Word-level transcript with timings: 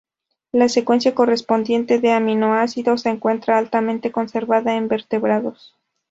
La 0.51 0.67
secuencia 0.67 1.13
correspondiente 1.13 1.99
de 1.99 2.11
aminoácidos, 2.11 3.01
se 3.01 3.09
encuentra 3.09 3.59
altamente 3.59 4.11
conservada 4.11 4.73
en 4.75 4.87
vertebrados. 4.87 5.75